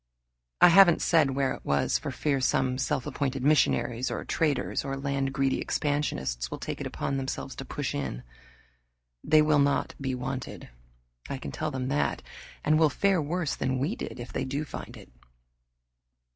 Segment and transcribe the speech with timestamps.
[0.61, 4.97] I haven't said where it was for fear some self appointed missionaries, or traders, or
[4.97, 8.23] land greedy expansionists, will take it upon themselves to push in.
[9.23, 10.69] They will not be wanted,
[11.29, 12.23] I can tell them that,
[12.63, 15.11] and will fare worse than we did if they do find it.